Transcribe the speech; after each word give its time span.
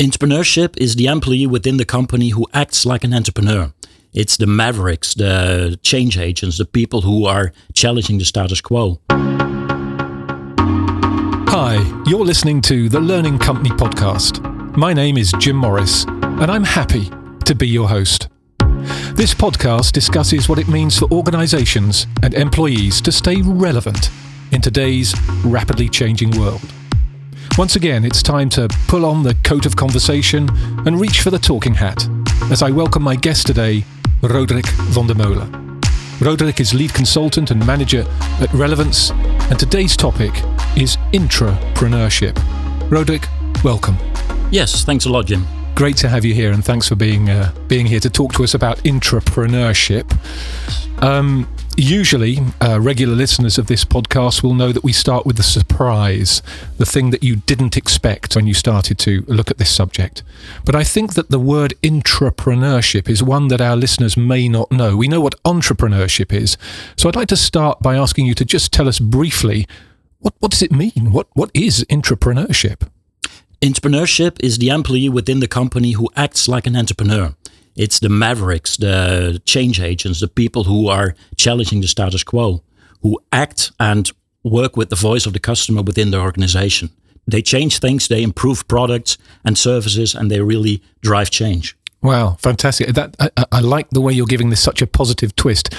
Intrapreneurship 0.00 0.78
is 0.78 0.96
the 0.96 1.08
employee 1.08 1.46
within 1.46 1.76
the 1.76 1.84
company 1.84 2.30
who 2.30 2.46
acts 2.54 2.86
like 2.86 3.04
an 3.04 3.12
entrepreneur. 3.12 3.70
It's 4.14 4.38
the 4.38 4.46
mavericks, 4.46 5.12
the 5.12 5.78
change 5.82 6.16
agents, 6.16 6.56
the 6.56 6.64
people 6.64 7.02
who 7.02 7.26
are 7.26 7.52
challenging 7.74 8.16
the 8.16 8.24
status 8.24 8.62
quo. 8.62 8.98
Hi, 11.50 12.02
you're 12.06 12.24
listening 12.24 12.62
to 12.62 12.88
the 12.88 12.98
Learning 12.98 13.38
Company 13.38 13.68
podcast. 13.68 14.40
My 14.74 14.94
name 14.94 15.18
is 15.18 15.34
Jim 15.38 15.56
Morris, 15.56 16.04
and 16.04 16.50
I'm 16.50 16.64
happy 16.64 17.10
to 17.44 17.54
be 17.54 17.68
your 17.68 17.90
host. 17.90 18.28
This 19.12 19.34
podcast 19.34 19.92
discusses 19.92 20.48
what 20.48 20.58
it 20.58 20.66
means 20.66 20.98
for 20.98 21.12
organizations 21.12 22.06
and 22.22 22.32
employees 22.32 23.02
to 23.02 23.12
stay 23.12 23.42
relevant 23.42 24.08
in 24.50 24.62
today's 24.62 25.14
rapidly 25.44 25.90
changing 25.90 26.30
world. 26.40 26.72
Once 27.58 27.76
again, 27.76 28.04
it's 28.04 28.22
time 28.22 28.48
to 28.48 28.68
pull 28.88 29.04
on 29.04 29.22
the 29.22 29.34
coat 29.44 29.66
of 29.66 29.76
conversation 29.76 30.48
and 30.86 31.00
reach 31.00 31.20
for 31.20 31.30
the 31.30 31.38
talking 31.38 31.74
hat 31.74 32.08
as 32.50 32.62
I 32.62 32.70
welcome 32.70 33.02
my 33.02 33.14
guest 33.14 33.46
today, 33.46 33.84
Roderik 34.22 34.66
van 34.66 35.06
der 35.06 35.14
Meulen. 35.14 35.80
Roderik 36.20 36.58
is 36.58 36.74
lead 36.74 36.92
consultant 36.92 37.50
and 37.50 37.64
manager 37.64 38.04
at 38.40 38.52
Relevance, 38.52 39.10
and 39.50 39.58
today's 39.58 39.96
topic 39.96 40.32
is 40.76 40.96
intrapreneurship. 41.12 42.34
Roderik, 42.88 43.26
welcome. 43.62 43.96
Yes, 44.50 44.84
thanks 44.84 45.04
a 45.04 45.10
lot, 45.10 45.26
Jim. 45.26 45.46
Great 45.76 45.96
to 45.98 46.08
have 46.08 46.24
you 46.24 46.34
here, 46.34 46.50
and 46.50 46.64
thanks 46.64 46.88
for 46.88 46.96
being 46.96 47.30
uh, 47.30 47.52
being 47.68 47.86
here 47.86 48.00
to 48.00 48.10
talk 48.10 48.32
to 48.32 48.42
us 48.42 48.54
about 48.54 48.78
intrapreneurship. 48.78 50.10
Um, 51.02 51.48
Usually, 51.76 52.38
uh, 52.60 52.78
regular 52.80 53.14
listeners 53.14 53.56
of 53.56 53.66
this 53.66 53.84
podcast 53.84 54.42
will 54.42 54.54
know 54.54 54.70
that 54.70 54.84
we 54.84 54.92
start 54.92 55.24
with 55.24 55.36
the 55.36 55.42
surprise, 55.42 56.42
the 56.76 56.84
thing 56.84 57.10
that 57.10 57.22
you 57.22 57.36
didn't 57.36 57.76
expect 57.76 58.36
when 58.36 58.46
you 58.46 58.54
started 58.54 58.98
to 58.98 59.24
look 59.28 59.50
at 59.50 59.58
this 59.58 59.74
subject. 59.74 60.22
But 60.64 60.74
I 60.74 60.84
think 60.84 61.14
that 61.14 61.30
the 61.30 61.38
word 61.38 61.74
intrapreneurship 61.82 63.08
is 63.08 63.22
one 63.22 63.48
that 63.48 63.60
our 63.60 63.76
listeners 63.76 64.16
may 64.16 64.48
not 64.48 64.70
know. 64.70 64.96
We 64.96 65.08
know 65.08 65.20
what 65.20 65.42
entrepreneurship 65.44 66.32
is. 66.32 66.58
So 66.96 67.08
I'd 67.08 67.16
like 67.16 67.28
to 67.28 67.36
start 67.36 67.80
by 67.80 67.96
asking 67.96 68.26
you 68.26 68.34
to 68.34 68.44
just 68.44 68.72
tell 68.72 68.88
us 68.88 68.98
briefly 68.98 69.66
what, 70.18 70.34
what 70.38 70.50
does 70.50 70.62
it 70.62 70.72
mean? 70.72 71.12
What, 71.12 71.28
what 71.32 71.50
is 71.54 71.84
intrapreneurship? 71.88 72.86
Entrepreneurship 73.62 74.36
is 74.40 74.58
the 74.58 74.68
employee 74.68 75.08
within 75.08 75.40
the 75.40 75.48
company 75.48 75.92
who 75.92 76.10
acts 76.14 76.46
like 76.46 76.66
an 76.66 76.76
entrepreneur. 76.76 77.34
It's 77.80 77.98
the 77.98 78.10
mavericks, 78.10 78.76
the 78.76 79.40
change 79.46 79.80
agents, 79.80 80.20
the 80.20 80.28
people 80.28 80.64
who 80.64 80.88
are 80.88 81.14
challenging 81.36 81.80
the 81.80 81.88
status 81.88 82.22
quo, 82.22 82.62
who 83.00 83.18
act 83.32 83.72
and 83.80 84.12
work 84.44 84.76
with 84.76 84.90
the 84.90 84.96
voice 84.96 85.24
of 85.24 85.32
the 85.32 85.38
customer 85.38 85.80
within 85.80 86.10
the 86.10 86.20
organization. 86.20 86.90
They 87.26 87.40
change 87.40 87.78
things, 87.78 88.06
they 88.06 88.22
improve 88.22 88.68
products 88.68 89.16
and 89.46 89.56
services, 89.56 90.14
and 90.14 90.30
they 90.30 90.42
really 90.42 90.82
drive 91.00 91.30
change. 91.30 91.74
Wow, 92.02 92.36
fantastic! 92.40 92.88
That 92.88 93.16
I, 93.18 93.30
I, 93.50 93.60
like 93.60 93.88
the 93.88 94.02
way 94.02 94.12
you're 94.12 94.26
giving 94.26 94.50
this 94.50 94.62
such 94.62 94.82
a 94.82 94.86
positive 94.86 95.34
twist. 95.34 95.74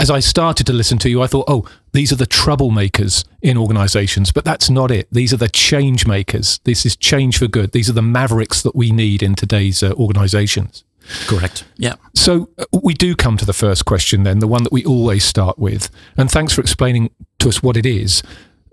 As 0.00 0.10
I 0.10 0.18
started 0.18 0.66
to 0.66 0.72
listen 0.72 0.98
to 0.98 1.08
you, 1.08 1.22
I 1.22 1.28
thought, 1.28 1.44
oh, 1.46 1.64
these 1.92 2.10
are 2.10 2.16
the 2.16 2.26
troublemakers 2.26 3.24
in 3.40 3.56
organisations, 3.56 4.32
but 4.32 4.44
that's 4.44 4.68
not 4.68 4.90
it. 4.90 5.06
These 5.12 5.32
are 5.32 5.36
the 5.36 5.48
change 5.48 6.08
makers. 6.08 6.58
This 6.64 6.84
is 6.84 6.96
change 6.96 7.38
for 7.38 7.46
good. 7.46 7.70
These 7.70 7.88
are 7.88 7.94
the 7.94 8.02
mavericks 8.02 8.62
that 8.62 8.74
we 8.74 8.90
need 8.90 9.22
in 9.22 9.36
today's 9.36 9.82
uh, 9.82 9.92
organisations. 9.92 10.82
Correct. 11.26 11.64
Yeah. 11.76 11.94
So 12.14 12.48
uh, 12.58 12.64
we 12.82 12.94
do 12.94 13.14
come 13.14 13.36
to 13.36 13.44
the 13.44 13.52
first 13.52 13.84
question 13.84 14.22
then, 14.22 14.38
the 14.38 14.46
one 14.46 14.62
that 14.64 14.72
we 14.72 14.84
always 14.84 15.24
start 15.24 15.58
with. 15.58 15.90
And 16.16 16.30
thanks 16.30 16.52
for 16.52 16.60
explaining 16.60 17.10
to 17.38 17.48
us 17.48 17.62
what 17.62 17.76
it 17.76 17.86
is. 17.86 18.22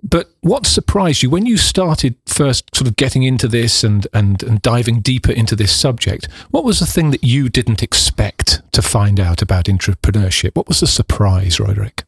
But 0.04 0.30
what 0.42 0.66
surprised 0.68 1.24
you 1.24 1.30
when 1.30 1.46
you 1.46 1.58
started 1.58 2.16
first 2.26 2.76
sort 2.76 2.88
of 2.88 2.96
getting 2.96 3.24
into 3.24 3.48
this 3.48 3.84
and, 3.84 4.08
and, 4.14 4.42
and 4.44 4.62
diving 4.62 5.02
deeper 5.02 5.32
into 5.32 5.56
this 5.56 5.76
subject? 5.76 6.28
What 6.52 6.64
was 6.64 6.80
the 6.80 6.86
thing 6.86 7.12
that 7.12 7.24
you 7.24 7.50
didn't 7.50 7.82
expect 7.82 8.62
to 8.74 8.82
find 8.82 9.20
out 9.20 9.42
about 9.42 9.66
intrapreneurship? 9.66 10.56
What 10.56 10.68
was 10.68 10.82
the 10.82 10.88
surprise, 10.88 11.58
Roderik? 11.58 12.04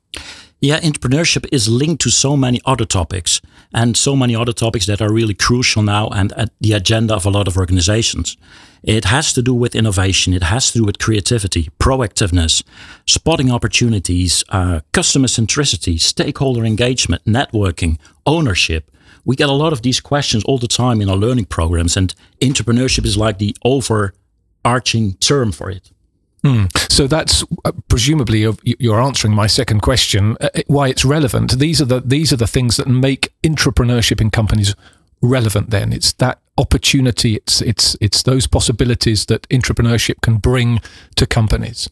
Yeah, 0.62 0.82
intrapreneurship 0.82 1.48
is 1.54 1.70
linked 1.70 2.02
to 2.02 2.10
so 2.10 2.36
many 2.36 2.60
other 2.66 2.84
topics 2.84 3.40
and 3.74 3.96
so 3.96 4.14
many 4.14 4.36
other 4.36 4.52
topics 4.52 4.86
that 4.88 5.02
are 5.02 5.12
really 5.12 5.34
crucial 5.34 5.82
now 5.82 6.10
and 6.10 6.34
at 6.34 6.50
the 6.60 6.74
agenda 6.74 7.16
of 7.16 7.26
a 7.26 7.30
lot 7.30 7.48
of 7.48 7.56
organizations. 7.56 8.36
It 8.84 9.06
has 9.06 9.32
to 9.34 9.42
do 9.42 9.54
with 9.54 9.74
innovation. 9.74 10.34
It 10.34 10.44
has 10.44 10.72
to 10.72 10.80
do 10.80 10.84
with 10.86 11.00
creativity, 11.00 11.70
proactiveness, 11.80 12.64
spotting 13.06 13.52
opportunities, 13.52 14.44
uh, 14.50 14.82
customer 14.92 15.28
centricity, 15.28 16.00
stakeholder 16.00 16.66
engagement, 16.66 17.24
networking, 17.24 17.98
ownership. 18.26 18.92
We 19.24 19.38
get 19.38 19.50
a 19.50 19.54
lot 19.54 19.72
of 19.72 19.82
these 19.82 20.02
questions 20.02 20.44
all 20.44 20.58
the 20.58 20.68
time 20.68 21.02
in 21.02 21.10
our 21.10 21.18
learning 21.18 21.46
programs, 21.46 21.96
and 21.96 22.14
intrapreneurship 22.42 23.06
is 23.06 23.16
like 23.18 23.38
the 23.38 23.56
overarching 23.64 25.14
term 25.20 25.52
for 25.52 25.70
it. 25.70 25.92
Mm. 26.44 26.92
So 26.92 27.08
that's 27.08 27.44
uh, 27.66 27.72
presumably 27.88 28.48
you're 28.64 29.02
answering 29.02 29.34
my 29.34 29.48
second 29.48 29.82
question. 29.82 30.38
Uh, 30.40 30.50
why 30.68 30.88
it's 30.88 31.04
relevant? 31.04 31.60
These 31.60 31.82
are 31.82 31.86
the 31.86 32.02
these 32.02 32.32
are 32.32 32.38
the 32.38 32.48
things 32.48 32.78
that 32.78 32.88
make 32.88 33.34
intrapreneurship 33.44 34.22
in 34.22 34.32
companies 34.32 34.76
relevant. 35.22 35.70
Then 35.70 35.92
it's 35.92 36.14
that 36.14 36.40
opportunity. 36.58 37.36
It's 37.36 37.62
it's 37.62 37.98
it's 38.00 38.24
those 38.24 38.48
possibilities 38.48 39.26
that 39.26 39.48
intrapreneurship 39.50 40.22
can 40.22 40.38
bring 40.38 40.82
to 41.16 41.26
companies. 41.26 41.90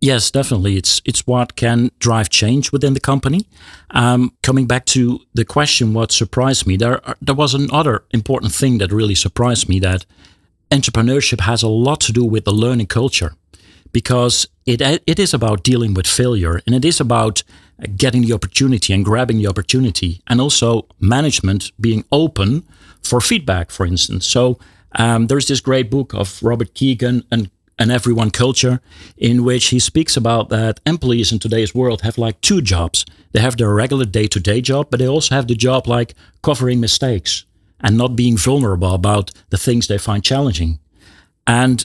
Yes, 0.00 0.30
definitely. 0.30 0.76
It's 0.76 1.02
it's 1.04 1.26
what 1.26 1.54
can 1.56 1.90
drive 1.98 2.30
change 2.30 2.72
within 2.72 2.94
the 2.94 3.00
company. 3.00 3.46
Um, 3.90 4.32
coming 4.42 4.66
back 4.66 4.86
to 4.86 5.20
the 5.34 5.44
question, 5.44 5.94
what 5.94 6.12
surprised 6.12 6.66
me 6.66 6.76
there 6.76 7.00
there 7.20 7.34
was 7.34 7.54
another 7.54 8.04
important 8.10 8.52
thing 8.52 8.78
that 8.78 8.92
really 8.92 9.14
surprised 9.14 9.68
me 9.68 9.78
that 9.80 10.06
intrapreneurship 10.70 11.40
has 11.40 11.62
a 11.62 11.68
lot 11.68 12.00
to 12.00 12.12
do 12.12 12.24
with 12.24 12.44
the 12.44 12.52
learning 12.52 12.86
culture 12.86 13.34
because 13.94 14.46
it 14.66 14.82
it 15.06 15.18
is 15.18 15.32
about 15.32 15.62
dealing 15.62 15.94
with 15.94 16.06
failure 16.06 16.60
and 16.66 16.74
it 16.74 16.84
is 16.84 17.00
about 17.00 17.42
getting 17.96 18.22
the 18.22 18.34
opportunity 18.34 18.92
and 18.92 19.04
grabbing 19.04 19.38
the 19.38 19.46
opportunity 19.46 20.20
and 20.26 20.40
also 20.40 20.86
management 21.00 21.72
being 21.80 22.04
open 22.10 22.64
for 23.02 23.20
feedback 23.20 23.70
for 23.70 23.86
instance. 23.86 24.26
So 24.26 24.58
um, 24.96 25.28
there's 25.28 25.46
this 25.46 25.60
great 25.60 25.90
book 25.90 26.12
of 26.12 26.42
robert 26.42 26.74
kegan 26.74 27.22
and 27.30 27.50
and 27.78 27.90
everyone 27.90 28.30
culture 28.30 28.80
in 29.16 29.42
which 29.42 29.66
he 29.66 29.80
speaks 29.80 30.16
about 30.16 30.48
that 30.48 30.80
employees 30.86 31.32
in 31.32 31.38
today's 31.38 31.74
world 31.74 32.02
have 32.02 32.18
like 32.18 32.40
two 32.40 32.60
jobs. 32.62 33.04
They 33.32 33.40
have 33.40 33.56
their 33.56 33.74
regular 33.74 34.04
day-to-day 34.04 34.60
job 34.60 34.88
but 34.90 34.98
they 34.98 35.08
also 35.08 35.34
have 35.34 35.46
the 35.46 35.56
job 35.66 35.86
like 35.86 36.14
covering 36.42 36.80
mistakes 36.80 37.44
and 37.80 37.96
not 37.96 38.16
being 38.16 38.36
vulnerable 38.36 38.94
about 38.94 39.30
the 39.50 39.58
things 39.58 39.86
they 39.86 39.98
find 39.98 40.24
challenging. 40.24 40.78
And 41.46 41.84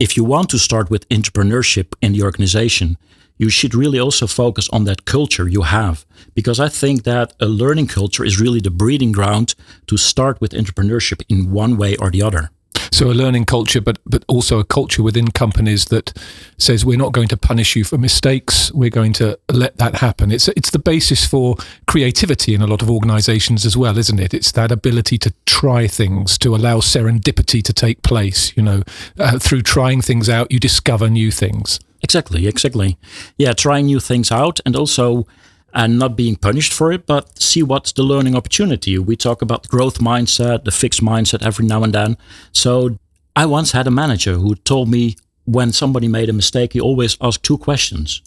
if 0.00 0.16
you 0.16 0.24
want 0.24 0.48
to 0.48 0.58
start 0.58 0.90
with 0.90 1.08
intrapreneurship 1.10 1.92
in 2.00 2.12
the 2.12 2.22
organization, 2.22 2.96
you 3.36 3.50
should 3.50 3.74
really 3.74 4.00
also 4.00 4.26
focus 4.26 4.68
on 4.70 4.84
that 4.84 5.04
culture 5.04 5.46
you 5.46 5.62
have. 5.62 6.06
Because 6.34 6.58
I 6.58 6.68
think 6.68 7.04
that 7.04 7.34
a 7.38 7.46
learning 7.46 7.86
culture 7.86 8.24
is 8.24 8.40
really 8.40 8.60
the 8.60 8.70
breeding 8.70 9.12
ground 9.12 9.54
to 9.86 9.98
start 9.98 10.40
with 10.40 10.52
intrapreneurship 10.52 11.22
in 11.28 11.52
one 11.52 11.76
way 11.76 11.96
or 11.96 12.10
the 12.10 12.22
other. 12.22 12.50
So 12.92 13.10
a 13.10 13.12
learning 13.12 13.44
culture, 13.44 13.80
but 13.80 13.98
but 14.04 14.24
also 14.28 14.58
a 14.58 14.64
culture 14.64 15.02
within 15.02 15.28
companies 15.28 15.86
that 15.86 16.12
says 16.58 16.84
we're 16.84 16.98
not 16.98 17.12
going 17.12 17.28
to 17.28 17.36
punish 17.36 17.76
you 17.76 17.84
for 17.84 17.98
mistakes. 17.98 18.72
We're 18.72 18.90
going 18.90 19.12
to 19.14 19.38
let 19.52 19.76
that 19.78 19.96
happen. 19.96 20.30
It's 20.32 20.48
it's 20.48 20.70
the 20.70 20.78
basis 20.78 21.24
for 21.26 21.56
creativity 21.86 22.54
in 22.54 22.62
a 22.62 22.66
lot 22.66 22.82
of 22.82 22.90
organisations 22.90 23.64
as 23.64 23.76
well, 23.76 23.98
isn't 23.98 24.20
it? 24.20 24.34
It's 24.34 24.52
that 24.52 24.72
ability 24.72 25.18
to 25.18 25.32
try 25.46 25.86
things, 25.86 26.38
to 26.38 26.54
allow 26.54 26.78
serendipity 26.78 27.62
to 27.62 27.72
take 27.72 28.02
place. 28.02 28.56
You 28.56 28.62
know, 28.62 28.82
uh, 29.18 29.38
through 29.38 29.62
trying 29.62 30.02
things 30.02 30.28
out, 30.28 30.50
you 30.50 30.58
discover 30.58 31.08
new 31.08 31.30
things. 31.30 31.80
Exactly, 32.02 32.46
exactly. 32.46 32.96
Yeah, 33.36 33.52
trying 33.52 33.86
new 33.86 34.00
things 34.00 34.32
out, 34.32 34.60
and 34.64 34.74
also 34.74 35.26
and 35.72 35.98
not 35.98 36.16
being 36.16 36.36
punished 36.36 36.72
for 36.72 36.92
it, 36.92 37.06
but 37.06 37.40
see 37.40 37.62
what's 37.62 37.92
the 37.92 38.02
learning 38.02 38.36
opportunity. 38.36 38.98
We 38.98 39.16
talk 39.16 39.42
about 39.42 39.68
growth 39.68 39.98
mindset, 39.98 40.64
the 40.64 40.70
fixed 40.70 41.02
mindset 41.02 41.42
every 41.42 41.66
now 41.66 41.82
and 41.82 41.92
then. 41.92 42.16
So 42.52 42.98
I 43.36 43.46
once 43.46 43.72
had 43.72 43.86
a 43.86 43.90
manager 43.90 44.34
who 44.34 44.54
told 44.54 44.88
me 44.88 45.16
when 45.44 45.72
somebody 45.72 46.08
made 46.08 46.28
a 46.28 46.32
mistake, 46.32 46.72
he 46.72 46.80
always 46.80 47.16
asked 47.20 47.42
two 47.42 47.58
questions. 47.58 48.22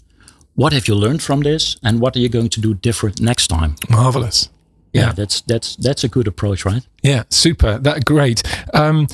What 0.54 0.72
have 0.72 0.88
you 0.88 0.94
learned 0.94 1.22
from 1.22 1.40
this? 1.40 1.76
And 1.82 2.00
what 2.00 2.16
are 2.16 2.20
you 2.20 2.28
going 2.28 2.48
to 2.50 2.60
do 2.60 2.74
different 2.74 3.20
next 3.20 3.48
time? 3.48 3.76
Marvelous 3.90 4.48
yeah, 4.94 5.12
that's 5.12 5.40
that's 5.42 5.74
that's 5.76 6.04
a 6.04 6.08
good 6.08 6.28
approach, 6.28 6.64
right? 6.64 6.86
Yeah, 7.02 7.24
super. 7.28 7.78
That 7.78 8.04
great. 8.04 8.42
Um, 8.72 9.08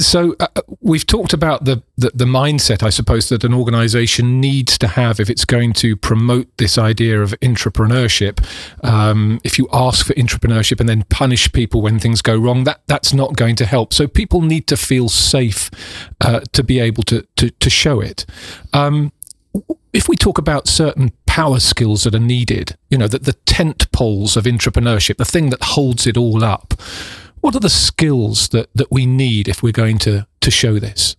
so 0.00 0.34
uh, 0.40 0.48
we've 0.80 1.06
talked 1.06 1.32
about 1.32 1.66
the, 1.66 1.82
the, 1.96 2.10
the 2.12 2.24
mindset, 2.24 2.82
I 2.82 2.88
suppose, 2.88 3.28
that 3.28 3.44
an 3.44 3.54
organisation 3.54 4.40
needs 4.40 4.76
to 4.78 4.88
have 4.88 5.20
if 5.20 5.30
it's 5.30 5.44
going 5.44 5.74
to 5.74 5.94
promote 5.96 6.48
this 6.56 6.78
idea 6.78 7.22
of 7.22 7.30
intrapreneurship. 7.40 8.44
Um, 8.82 9.38
if 9.44 9.58
you 9.58 9.68
ask 9.72 10.06
for 10.06 10.14
intrapreneurship 10.14 10.80
and 10.80 10.88
then 10.88 11.04
punish 11.10 11.52
people 11.52 11.82
when 11.82 12.00
things 12.00 12.22
go 12.22 12.36
wrong, 12.36 12.64
that 12.64 12.80
that's 12.86 13.12
not 13.12 13.36
going 13.36 13.54
to 13.56 13.66
help. 13.66 13.92
So 13.92 14.08
people 14.08 14.40
need 14.40 14.66
to 14.68 14.76
feel 14.76 15.08
safe 15.08 15.70
uh, 16.22 16.40
to 16.52 16.64
be 16.64 16.80
able 16.80 17.02
to 17.04 17.26
to, 17.36 17.50
to 17.50 17.70
show 17.70 18.00
it. 18.00 18.24
Um, 18.72 19.12
if 19.92 20.08
we 20.08 20.16
talk 20.16 20.38
about 20.38 20.68
certain 20.68 21.12
power 21.28 21.60
skills 21.60 22.04
that 22.04 22.14
are 22.14 22.18
needed, 22.18 22.76
you 22.88 22.96
know, 22.96 23.06
that 23.06 23.24
the 23.24 23.34
tent 23.44 23.92
poles 23.92 24.36
of 24.36 24.44
intrapreneurship, 24.44 25.18
the 25.18 25.24
thing 25.24 25.50
that 25.50 25.62
holds 25.62 26.06
it 26.06 26.16
all 26.16 26.42
up, 26.42 26.72
what 27.40 27.54
are 27.54 27.60
the 27.60 27.70
skills 27.70 28.48
that, 28.48 28.70
that 28.74 28.90
we 28.90 29.04
need 29.04 29.46
if 29.46 29.62
we're 29.62 29.70
going 29.70 29.98
to, 29.98 30.26
to 30.40 30.50
show 30.50 30.78
this? 30.78 31.16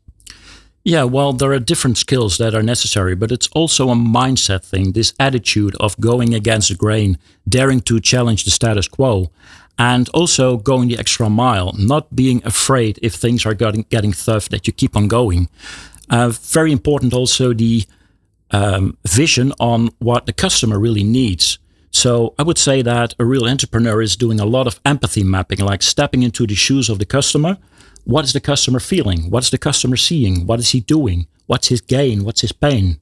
Yeah, 0.83 1.03
well, 1.03 1.31
there 1.31 1.51
are 1.51 1.59
different 1.59 1.97
skills 1.97 2.39
that 2.39 2.55
are 2.55 2.63
necessary, 2.63 3.15
but 3.15 3.31
it's 3.31 3.47
also 3.49 3.89
a 3.89 3.95
mindset 3.95 4.65
thing 4.65 4.93
this 4.93 5.13
attitude 5.19 5.75
of 5.79 5.99
going 5.99 6.33
against 6.33 6.69
the 6.69 6.75
grain, 6.75 7.19
daring 7.47 7.79
to 7.81 7.99
challenge 7.99 8.45
the 8.45 8.51
status 8.51 8.87
quo, 8.87 9.29
and 9.77 10.09
also 10.09 10.57
going 10.57 10.87
the 10.87 10.97
extra 10.97 11.29
mile, 11.29 11.73
not 11.77 12.15
being 12.15 12.41
afraid 12.43 12.97
if 13.03 13.13
things 13.13 13.45
are 13.45 13.53
getting, 13.53 13.85
getting 13.89 14.13
tough, 14.13 14.49
that 14.49 14.65
you 14.65 14.73
keep 14.73 14.97
on 14.97 15.07
going. 15.07 15.49
Uh, 16.09 16.29
very 16.29 16.71
important 16.71 17.13
also 17.13 17.53
the 17.53 17.85
um, 18.51 18.97
vision 19.07 19.53
on 19.59 19.89
what 19.99 20.25
the 20.25 20.33
customer 20.33 20.79
really 20.79 21.03
needs. 21.03 21.59
So 21.91 22.35
I 22.37 22.43
would 22.43 22.57
say 22.57 22.81
that 22.81 23.13
a 23.19 23.25
real 23.25 23.45
entrepreneur 23.47 24.01
is 24.01 24.15
doing 24.15 24.39
a 24.39 24.45
lot 24.45 24.67
of 24.67 24.79
empathy 24.85 25.23
mapping, 25.23 25.59
like 25.59 25.81
stepping 25.81 26.23
into 26.23 26.45
the 26.45 26.55
shoes 26.55 26.89
of 26.89 26.99
the 26.99 27.05
customer. 27.05 27.57
What 28.05 28.25
is 28.25 28.33
the 28.33 28.39
customer 28.39 28.79
feeling? 28.79 29.29
What 29.29 29.43
is 29.43 29.49
the 29.49 29.57
customer 29.57 29.97
seeing? 29.97 30.45
What 30.45 30.59
is 30.59 30.69
he 30.71 30.79
doing? 30.79 31.27
What's 31.47 31.67
his 31.67 31.81
gain? 31.81 32.23
What's 32.23 32.41
his 32.41 32.51
pain? 32.51 32.99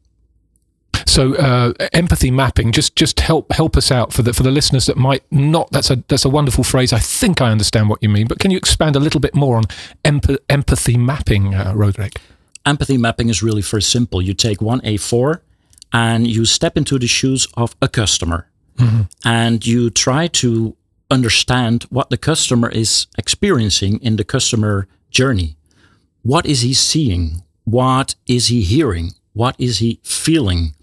So 1.05 1.35
uh, 1.35 1.73
empathy 1.94 2.31
mapping, 2.31 2.71
just 2.71 2.95
just 2.95 3.19
help 3.21 3.51
help 3.51 3.77
us 3.77 3.91
out 3.91 4.11
for 4.13 4.23
the 4.23 4.33
for 4.33 4.44
the 4.44 4.51
listeners 4.51 4.85
that 4.88 4.97
might 4.97 5.23
not. 5.31 5.71
That's 5.71 5.89
a 5.89 6.03
that's 6.07 6.25
a 6.25 6.29
wonderful 6.29 6.63
phrase. 6.63 6.91
I 6.91 6.99
think 6.99 7.41
I 7.41 7.49
understand 7.49 7.89
what 7.89 8.03
you 8.03 8.09
mean, 8.09 8.27
but 8.27 8.39
can 8.39 8.51
you 8.51 8.57
expand 8.57 8.95
a 8.95 8.99
little 8.99 9.19
bit 9.19 9.33
more 9.33 9.57
on 9.57 9.63
emp- 10.03 10.38
empathy 10.49 10.97
mapping, 10.97 11.55
uh, 11.55 11.73
Roderik? 11.73 12.17
Empathy 12.67 12.97
mapping 12.97 13.29
is 13.29 13.41
really 13.41 13.61
very 13.61 13.81
simple. 13.81 14.21
You 14.21 14.33
take 14.33 14.61
one 14.61 14.81
A4 14.81 15.39
and 15.93 16.27
you 16.27 16.43
step 16.43 16.75
into 16.75 16.99
the 16.99 17.07
shoes 17.07 17.47
of 17.55 17.77
a 17.81 17.87
customer 17.87 18.49
mm-hmm. 18.75 19.03
and 19.23 19.65
you 19.65 19.89
try 19.89 20.27
to 20.27 20.75
understand 21.09 21.83
what 21.83 22.09
the 22.09 22.17
customer 22.17 22.69
is 22.69 23.07
experiencing 23.17 23.99
in 24.01 24.17
the 24.17 24.25
customer 24.25 24.85
journey. 25.09 25.55
What 26.23 26.45
is 26.45 26.59
he 26.59 26.73
seeing? 26.73 27.41
What 27.63 28.15
is 28.27 28.47
he 28.47 28.63
hearing? 28.63 29.11
What 29.31 29.55
is 29.57 29.77
he 29.77 30.01
feeling? 30.03 30.75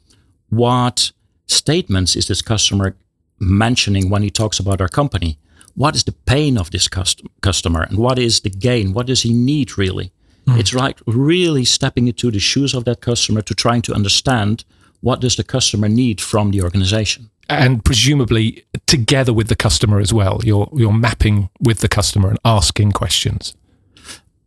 What 0.49 1.13
statements 1.47 2.17
is 2.17 2.29
this 2.29 2.41
customer 2.41 2.97
mentioning 3.39 4.09
when 4.09 4.23
he 4.23 4.31
talks 4.31 4.59
about 4.59 4.81
our 4.81 4.89
company? 4.89 5.39
What 5.75 5.95
is 5.95 6.05
the 6.05 6.13
pain 6.13 6.57
of 6.57 6.71
this 6.71 6.89
cust- 6.89 7.21
customer 7.43 7.83
and 7.83 7.99
what 7.99 8.19
is 8.19 8.41
the 8.41 8.49
gain? 8.49 8.95
What 8.95 9.07
does 9.07 9.21
he 9.21 9.35
need 9.35 9.77
really? 9.77 10.13
Mm. 10.47 10.59
It's 10.59 10.75
like 10.75 11.01
really 11.07 11.65
stepping 11.65 12.09
into 12.09 12.31
the 12.31 12.39
shoes 12.39 12.75
of 12.75 12.85
that 12.85 13.01
customer 13.01 13.43
to 13.43 13.55
trying 13.55 13.83
to 13.83 13.95
understand 13.95 14.65
what 15.01 15.21
does 15.21 15.37
the 15.37 15.45
customer 15.45 15.89
need 15.89 16.21
from 16.21 16.51
the 16.51 16.63
organization 16.63 17.31
and 17.49 17.85
presumably 17.85 18.65
together 18.87 19.33
with 19.33 19.49
the 19.49 19.57
customer 19.57 20.01
as 20.01 20.13
well. 20.13 20.41
You're 20.45 20.69
you're 20.73 20.93
mapping 20.93 21.51
with 21.61 21.81
the 21.81 21.89
customer 21.89 22.31
and 22.31 22.39
asking 22.45 22.93
questions. 22.93 23.55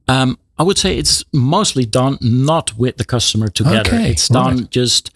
Um, 0.08 0.38
I 0.58 0.64
would 0.64 0.78
say 0.78 0.98
it's 0.98 1.24
mostly 1.34 1.86
done 1.86 2.18
not 2.22 2.78
with 2.78 2.98
the 2.98 3.06
customer 3.06 3.48
together. 3.50 3.94
Okay, 3.94 4.12
it's 4.12 4.28
done 4.28 4.58
right. 4.58 4.72
just 4.72 5.12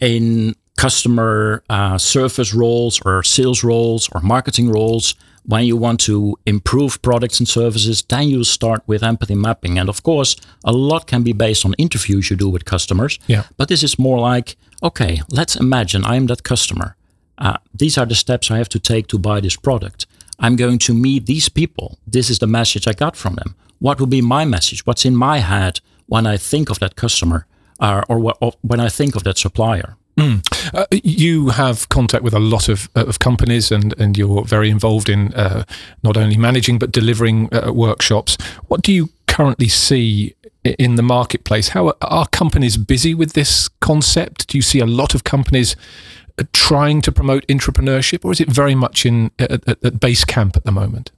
in 0.00 0.56
customer 0.76 1.62
uh, 1.70 1.98
service 1.98 2.52
roles 2.52 3.00
or 3.04 3.22
sales 3.22 3.62
roles 3.62 4.08
or 4.12 4.20
marketing 4.20 4.70
roles. 4.70 5.14
When 5.44 5.64
you 5.64 5.76
want 5.76 6.00
to 6.00 6.38
improve 6.46 7.02
products 7.02 7.40
and 7.40 7.48
services, 7.48 8.02
then 8.02 8.28
you 8.28 8.44
start 8.44 8.82
with 8.86 9.02
empathy 9.02 9.34
mapping. 9.34 9.78
And 9.78 9.88
of 9.88 10.02
course, 10.02 10.36
a 10.64 10.72
lot 10.72 11.06
can 11.06 11.22
be 11.22 11.32
based 11.32 11.64
on 11.64 11.74
interviews 11.78 12.30
you 12.30 12.36
do 12.36 12.48
with 12.48 12.64
customers. 12.64 13.18
Yeah. 13.26 13.44
But 13.56 13.68
this 13.68 13.82
is 13.82 13.98
more 13.98 14.20
like, 14.20 14.56
okay, 14.82 15.20
let's 15.30 15.56
imagine 15.56 16.04
I 16.04 16.16
am 16.16 16.26
that 16.26 16.42
customer 16.44 16.96
uh, 17.42 17.56
these 17.74 17.98
are 17.98 18.06
the 18.06 18.14
steps 18.14 18.50
I 18.50 18.58
have 18.58 18.68
to 18.70 18.78
take 18.78 19.08
to 19.08 19.18
buy 19.18 19.40
this 19.40 19.56
product. 19.56 20.06
I'm 20.38 20.56
going 20.56 20.78
to 20.80 20.94
meet 20.94 21.26
these 21.26 21.48
people. 21.48 21.98
This 22.06 22.30
is 22.30 22.38
the 22.38 22.46
message 22.46 22.86
I 22.86 22.92
got 22.92 23.16
from 23.16 23.34
them. 23.34 23.54
What 23.80 23.98
will 23.98 24.06
be 24.06 24.22
my 24.22 24.44
message? 24.44 24.86
What's 24.86 25.04
in 25.04 25.16
my 25.16 25.38
head 25.38 25.80
when 26.06 26.26
I 26.26 26.36
think 26.36 26.70
of 26.70 26.78
that 26.78 26.94
customer 26.94 27.46
uh, 27.80 28.02
or, 28.08 28.18
what, 28.20 28.38
or, 28.40 28.52
when 28.62 28.80
I 28.80 28.88
think 28.88 29.16
of 29.16 29.24
that 29.24 29.38
supplier? 29.38 29.96
Mm. 30.16 30.42
Uh, 30.74 30.86
you 30.90 31.48
have 31.48 31.88
contact 31.88 32.22
with 32.22 32.34
a 32.34 32.38
lot 32.38 32.68
of, 32.68 32.90
uh, 32.94 33.06
of 33.06 33.18
companies 33.18 33.72
and, 33.72 33.98
and 33.98 34.18
you're 34.18 34.44
very 34.44 34.68
involved 34.68 35.08
in 35.08 35.32
uh, 35.34 35.64
not 36.02 36.16
only 36.16 36.36
managing 36.36 36.78
but 36.78 36.92
delivering 36.92 37.48
uh, 37.52 37.72
workshops. 37.72 38.36
What 38.68 38.82
do 38.82 38.92
you 38.92 39.08
currently 39.26 39.68
see 39.68 40.34
in 40.64 40.96
the 40.96 41.02
marketplace? 41.02 41.68
How 41.68 41.94
are, 42.02 42.26
companies 42.28 42.76
busy 42.76 43.14
with 43.14 43.32
this 43.32 43.68
concept? 43.80 44.48
Do 44.48 44.58
you 44.58 44.62
see 44.62 44.80
a 44.80 44.86
lot 44.86 45.14
of 45.14 45.24
companies 45.24 45.76
trying 46.52 47.02
to 47.02 47.12
promote 47.12 47.46
intrapreneurship, 47.46 48.24
or 48.24 48.32
is 48.32 48.40
it 48.40 48.48
very 48.48 48.74
much 48.74 49.06
in 49.06 49.30
at, 49.38 49.66
at 49.84 50.00
base 50.00 50.24
camp 50.24 50.56
at 50.56 50.64
the 50.64 50.72
moment? 50.72 51.10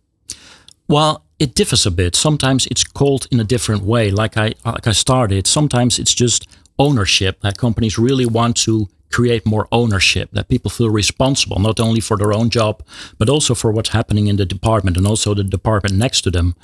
Well, 0.88 1.24
it 1.38 1.54
differs 1.54 1.86
a 1.86 1.90
bit. 1.90 2.14
Sometimes 2.14 2.66
it's 2.66 2.84
called 2.84 3.26
in 3.30 3.40
a 3.40 3.44
different 3.44 3.82
way. 3.82 4.10
Like 4.10 4.36
I 4.36 4.54
like 4.64 4.86
I 4.86 4.92
started. 4.92 5.46
Sometimes 5.46 5.98
it's 5.98 6.14
just 6.14 6.46
ownership 6.78 7.40
that 7.40 7.58
companies 7.58 7.98
really 7.98 8.26
want 8.26 8.56
to 8.56 8.88
create 9.10 9.46
more 9.46 9.68
ownership 9.70 10.28
that 10.32 10.48
people 10.48 10.68
feel 10.68 10.90
responsible 10.90 11.60
not 11.60 11.78
only 11.78 12.00
for 12.00 12.16
their 12.16 12.32
own 12.32 12.50
job 12.50 12.82
but 13.16 13.28
also 13.28 13.54
for 13.54 13.70
what's 13.70 13.90
happening 13.90 14.26
in 14.26 14.36
the 14.36 14.44
department 14.44 14.96
and 14.96 15.06
also 15.06 15.34
the 15.34 15.44
department 15.44 15.94
next 15.94 16.22
to 16.22 16.32
them 16.32 16.56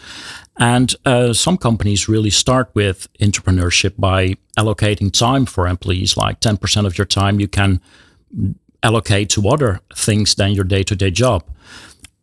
and 0.58 0.96
uh, 1.04 1.32
some 1.32 1.56
companies 1.56 2.08
really 2.08 2.30
start 2.30 2.68
with 2.74 3.06
intrapreneurship 3.20 3.94
by 3.98 4.34
allocating 4.58 5.12
time 5.12 5.46
for 5.46 5.68
employees 5.68 6.16
like 6.16 6.40
10% 6.40 6.86
of 6.86 6.98
your 6.98 7.04
time 7.04 7.38
you 7.38 7.46
can 7.46 7.80
allocate 8.82 9.28
to 9.30 9.48
other 9.48 9.80
things 9.94 10.34
than 10.34 10.52
your 10.52 10.64
day 10.64 10.82
to 10.82 10.96
day 10.96 11.10
job. 11.10 11.44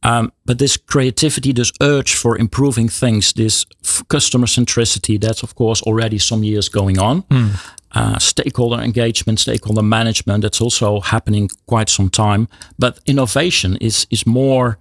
Um, 0.03 0.31
but 0.45 0.59
this 0.59 0.77
creativity, 0.77 1.51
this 1.53 1.71
urge 1.81 2.15
for 2.15 2.37
improving 2.37 2.89
things, 2.89 3.33
this 3.33 3.65
f- 3.83 4.03
customer 4.07 4.47
centricity, 4.47 5.19
that's 5.19 5.43
of 5.43 5.55
course 5.55 5.81
already 5.81 6.17
some 6.17 6.43
years 6.43 6.69
going 6.69 6.99
on. 6.99 7.23
Mm. 7.23 7.73
Uh, 7.95 8.19
stakeholder 8.19 8.81
engagement, 8.81 9.39
stakeholder 9.39 9.81
management, 9.81 10.41
that's 10.41 10.61
also 10.61 10.99
happening 10.99 11.49
quite 11.65 11.89
some 11.89 12.09
time. 12.09 12.47
But 12.77 12.99
innovation 13.05 13.77
is 13.77 14.07
is 14.09 14.25
more 14.25 14.77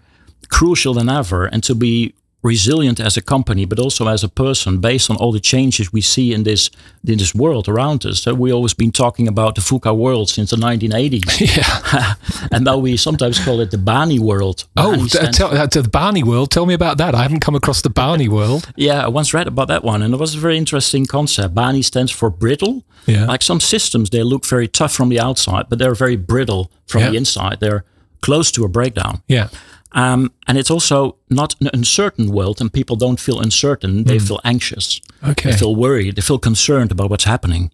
crucial 0.49 0.95
than 0.95 1.09
ever, 1.09 1.47
and 1.47 1.63
to 1.65 1.75
be 1.75 2.15
resilient 2.47 3.01
as 3.01 3.17
a 3.17 3.23
company, 3.23 3.67
but 3.67 3.79
also 3.79 4.07
as 4.07 4.23
a 4.23 4.29
person, 4.29 4.81
based 4.81 5.11
on 5.11 5.17
all 5.17 5.33
the 5.33 5.41
changes 5.41 5.93
we 5.93 6.01
see 6.01 6.33
in 6.33 6.45
this 6.45 6.71
in 7.05 7.19
this 7.19 7.35
world 7.35 7.69
around 7.69 8.05
us. 8.07 8.23
So 8.23 8.35
we 8.35 8.53
always 8.53 8.75
been 8.75 8.93
talking 8.93 9.29
about 9.29 9.55
the 9.55 9.61
VUCA 9.61 9.97
world 9.97 10.29
since 10.31 10.51
the 10.51 10.57
1980s. 10.57 11.25
Yeah, 11.57 12.15
and 12.53 12.65
now 12.65 12.77
we 12.79 12.97
sometimes 12.97 13.39
call 13.45 13.61
it 13.61 13.71
the 13.71 13.79
BANI 13.79 14.19
world. 14.19 14.65
Oh, 14.77 15.07
tell, 15.07 15.57
uh, 15.57 15.67
the 15.67 15.89
Bani 15.89 16.23
world. 16.23 16.51
Tell 16.51 16.67
me 16.67 16.75
about 16.75 16.99
that. 16.99 17.15
I 17.15 17.23
haven't 17.23 17.41
come 17.41 17.55
across 17.55 17.83
the 17.83 17.91
BANI 17.91 18.29
world. 18.29 18.73
yeah, 18.77 19.05
I 19.05 19.09
once 19.09 19.33
read 19.33 19.47
about 19.47 19.69
that 19.69 19.83
one, 19.85 20.03
and 20.03 20.13
it 20.15 20.21
was 20.21 20.35
a 20.35 20.39
very 20.39 20.57
interesting 20.57 21.07
concept. 21.07 21.55
BANI 21.55 21.83
stands 21.83 22.13
for 22.13 22.31
brittle. 22.31 22.85
Yeah. 23.07 23.27
Like 23.27 23.43
some 23.43 23.61
systems, 23.61 24.11
they 24.11 24.23
look 24.23 24.45
very 24.45 24.69
tough 24.69 24.93
from 24.93 25.09
the 25.09 25.21
outside, 25.21 25.65
but 25.69 25.79
they're 25.79 25.95
very 25.95 26.17
brittle 26.17 26.71
from 26.87 27.03
yeah. 27.03 27.11
the 27.11 27.17
inside. 27.17 27.61
They're 27.61 27.85
close 28.21 28.51
to 28.53 28.65
a 28.65 28.69
breakdown. 28.69 29.23
Yeah. 29.29 29.49
Um, 29.97 30.31
and 30.47 30.59
it's 30.59 30.71
also 30.71 31.17
not 31.31 31.57
an 31.61 31.71
uncertain 31.73 32.31
world, 32.31 32.61
and 32.61 32.71
people 32.71 32.97
don't 32.97 33.19
feel 33.19 33.41
uncertain. 33.41 34.05
They 34.05 34.19
mm. 34.19 34.29
feel 34.29 34.41
anxious. 34.45 35.01
Okay. 35.27 35.51
They 35.51 35.57
feel 35.57 35.75
worried. 35.75 36.17
They 36.17 36.23
feel 36.23 36.39
concerned 36.39 36.93
about 36.93 37.09
what's 37.09 37.25
happening. 37.25 37.73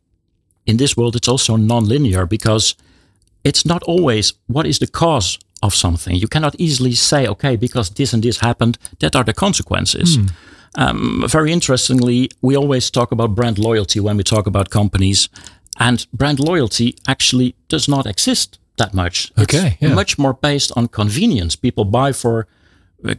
In 0.65 0.77
this 0.77 0.97
world, 0.97 1.17
it's 1.17 1.27
also 1.27 1.57
non-linear 1.57 2.27
because 2.27 2.77
it's 3.43 3.67
not 3.67 3.83
always 3.83 4.35
what 4.47 4.67
is 4.67 4.79
the 4.79 4.87
cause 4.87 5.39
of 5.63 5.75
something. 5.75 6.15
You 6.15 6.29
cannot 6.29 6.55
easily 6.59 6.93
say, 6.93 7.27
okay, 7.27 7.57
because 7.57 7.91
this 7.91 8.13
and 8.13 8.23
this 8.23 8.39
happened, 8.39 8.79
that 9.01 9.17
are 9.17 9.25
the 9.25 9.35
consequences. 9.35 10.17
Mm. 10.17 10.31
Um, 10.77 11.25
very 11.27 11.51
interestingly, 11.53 12.31
we 12.41 12.57
always 12.57 12.91
talk 12.91 13.11
about 13.11 13.35
brand 13.35 13.59
loyalty 13.59 13.99
when 13.99 14.17
we 14.17 14.23
talk 14.23 14.47
about 14.47 14.71
companies, 14.71 15.29
and 15.81 16.07
brand 16.13 16.39
loyalty 16.39 16.95
actually 17.09 17.57
does 17.69 17.89
not 17.89 18.07
exist 18.07 18.59
that 18.77 18.95
much. 18.95 19.33
Okay, 19.39 19.77
yeah. 19.81 19.95
much 19.95 20.19
more 20.19 20.35
based 20.35 20.73
on 20.77 20.89
convenience. 20.89 21.57
People 21.57 21.85
buy 21.85 22.13
for 22.13 22.47
uh, 23.07 23.15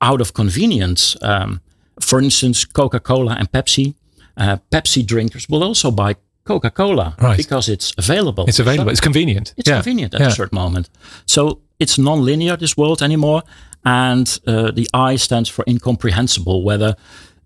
out 0.00 0.20
of 0.20 0.32
convenience. 0.32 1.16
Um, 1.22 1.60
for 2.00 2.20
instance, 2.20 2.64
Coca 2.64 3.00
Cola 3.00 3.36
and 3.38 3.50
Pepsi. 3.50 3.94
Uh, 4.36 4.58
Pepsi 4.70 5.04
drinkers 5.04 5.48
will 5.48 5.62
also 5.62 5.90
buy 5.90 6.16
Coca 6.44 6.70
Cola 6.70 7.16
right. 7.20 7.36
because 7.36 7.68
it's 7.68 7.92
available. 7.98 8.44
It's 8.46 8.58
available. 8.58 8.90
So 8.90 8.92
it's 8.92 9.00
convenient. 9.00 9.54
It's 9.56 9.68
yeah. 9.68 9.76
convenient 9.76 10.14
at 10.14 10.20
yeah. 10.20 10.28
a 10.28 10.30
certain 10.30 10.56
moment. 10.56 10.90
So 11.26 11.60
it's 11.78 11.98
non-linear 11.98 12.56
this 12.56 12.76
world 12.76 13.02
anymore, 13.02 13.42
and 13.84 14.40
uh, 14.46 14.70
the 14.70 14.88
I 14.94 15.16
stands 15.16 15.48
for 15.48 15.64
incomprehensible. 15.66 16.62
Whether 16.62 16.96